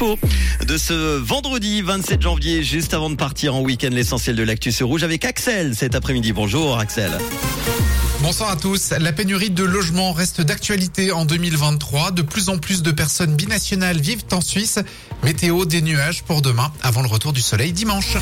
[0.00, 4.84] de ce vendredi 27 janvier, juste avant de partir en week-end, l'essentiel de l'actu se
[4.84, 6.32] rouge avec Axel cet après-midi.
[6.32, 7.18] Bonjour Axel.
[8.20, 8.92] Bonsoir à tous.
[8.92, 12.12] La pénurie de logements reste d'actualité en 2023.
[12.12, 14.78] De plus en plus de personnes binationales vivent en Suisse.
[15.24, 18.18] Météo des nuages pour demain avant le retour du soleil dimanche.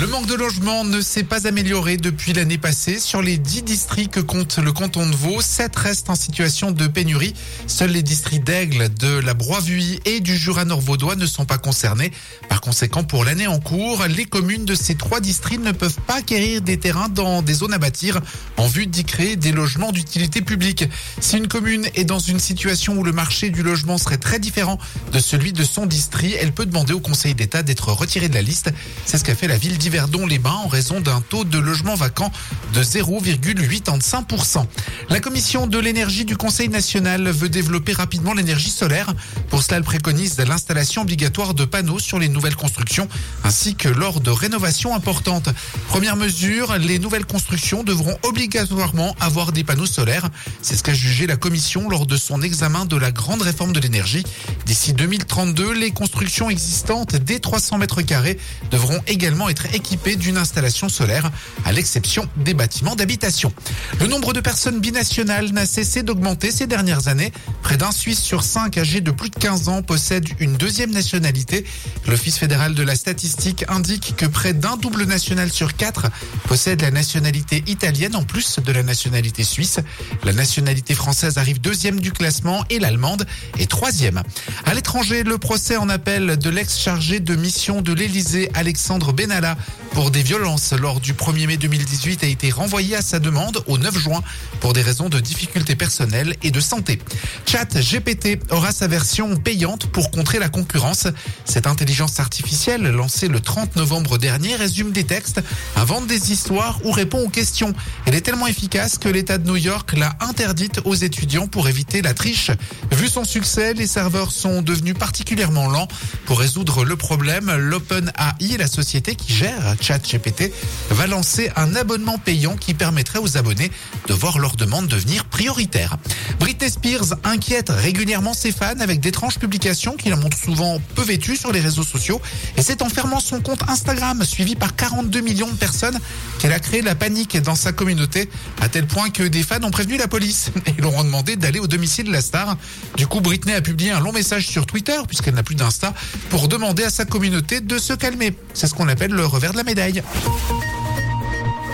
[0.00, 3.00] Le manque de logement ne s'est pas amélioré depuis l'année passée.
[3.00, 6.86] Sur les 10 districts que compte le canton de Vaud, 7 restent en situation de
[6.86, 7.34] pénurie.
[7.66, 12.12] Seuls les districts d'Aigle, de la Broivue et du Jura nord-vaudois ne sont pas concernés.
[12.48, 16.18] Par conséquent, pour l'année en cours, les communes de ces trois districts ne peuvent pas
[16.18, 18.20] acquérir des terrains dans des zones à bâtir
[18.56, 20.84] en vue d'y créer des logements d'utilité publique.
[21.18, 24.78] Si une commune est dans une situation où le marché du logement serait très différent
[25.12, 28.42] de celui de son district, elle peut demander au Conseil d'État d'être retirée de la
[28.42, 28.70] liste.
[29.04, 32.30] C'est ce qu'a fait la ville Verdon-les-Bains en raison d'un taux de logement vacant
[32.74, 34.66] de 0,85%.
[35.08, 39.14] La commission de l'énergie du Conseil national veut développer rapidement l'énergie solaire.
[39.50, 43.08] Pour cela, elle préconise l'installation obligatoire de panneaux sur les nouvelles constructions
[43.44, 45.48] ainsi que lors de rénovations importantes.
[45.88, 50.28] Première mesure, les nouvelles constructions devront obligatoirement avoir des panneaux solaires.
[50.62, 53.80] C'est ce qu'a jugé la commission lors de son examen de la grande réforme de
[53.80, 54.24] l'énergie.
[54.68, 58.38] D'ici 2032, les constructions existantes des 300 mètres carrés
[58.70, 61.30] devront également être équipés d'une installation solaire,
[61.64, 63.50] à l'exception des bâtiments d'habitation.
[63.98, 67.32] Le nombre de personnes binationales n'a cessé d'augmenter ces dernières années.
[67.62, 71.64] Près d'un Suisse sur cinq âgés de plus de 15 ans possède une deuxième nationalité.
[72.06, 76.10] L'Office fédéral de la statistique indique que près d'un double national sur quatre
[76.44, 79.80] possède la nationalité italienne en plus de la nationalité suisse.
[80.24, 83.26] La nationalité française arrive deuxième du classement et l'allemande
[83.58, 84.22] est troisième.
[84.64, 89.56] À l'étranger, le procès en appel de l'ex-chargé de mission de l'Élysée, Alexandre Benalla,
[89.92, 93.78] pour des violences lors du 1er mai 2018 a été renvoyé à sa demande au
[93.78, 94.22] 9 juin
[94.60, 96.98] pour des raisons de difficultés personnelles et de santé.
[97.46, 101.06] Chat GPT aura sa version payante pour contrer la concurrence.
[101.44, 105.40] Cette intelligence artificielle, lancée le 30 novembre dernier, résume des textes,
[105.76, 107.72] invente des histoires ou répond aux questions.
[108.06, 112.02] Elle est tellement efficace que l'État de New York l'a interdite aux étudiants pour éviter
[112.02, 112.50] la triche.
[112.92, 115.88] Vu son succès, les serveurs sont devenus particulièrement lents.
[116.26, 120.52] Pour résoudre le problème, l'OpenAI, la société qui gère ChatGPT,
[120.90, 123.70] va lancer un abonnement payant qui permettrait aux abonnés
[124.06, 125.96] de voir leur demande devenir prioritaire.
[126.40, 131.36] Britney Spears inquiète régulièrement ses fans avec d'étranges publications qui la montrent souvent peu vêtue
[131.36, 132.20] sur les réseaux sociaux.
[132.56, 135.98] Et c'est en fermant son compte Instagram, suivi par 42 millions de personnes,
[136.38, 138.28] qu'elle a créé la panique dans sa communauté,
[138.60, 141.58] à tel point que des fans ont prévenu la police et leur ont demandé d'aller
[141.58, 142.56] au domicile de la star.
[142.96, 144.12] Du coup, Britney a publié un long
[144.46, 145.94] sur Twitter, puisqu'elle n'a plus d'Insta,
[146.30, 148.34] pour demander à sa communauté de se calmer.
[148.54, 150.02] C'est ce qu'on appelle le revers de la médaille.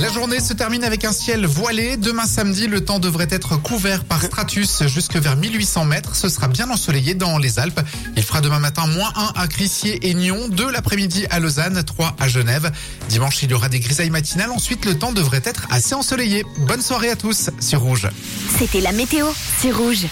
[0.00, 1.98] La journée se termine avec un ciel voilé.
[1.98, 6.16] Demain samedi, le temps devrait être couvert par stratus jusque vers 1800 mètres.
[6.16, 7.82] Ce sera bien ensoleillé dans les Alpes.
[8.16, 12.16] Il fera demain matin moins 1 à Crissier et Nyon, 2 l'après-midi à Lausanne, 3
[12.18, 12.72] à Genève.
[13.10, 14.50] Dimanche, il y aura des grisailles matinales.
[14.50, 16.46] Ensuite, le temps devrait être assez ensoleillé.
[16.60, 18.08] Bonne soirée à tous sur Rouge.
[18.58, 19.26] C'était la météo,
[19.60, 20.06] c'est Rouge.